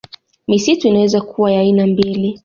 [0.47, 2.39] Misitu inaweza kuwa ya aina mbili